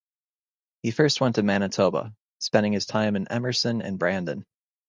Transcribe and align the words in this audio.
He 0.81 0.89
first 0.89 1.21
went 1.21 1.35
to 1.35 1.43
Manitoba, 1.43 2.15
spending 2.39 2.79
time 2.79 3.15
in 3.15 3.27
Emerson 3.27 3.83
and 3.83 3.99
Brandon. 3.99 4.47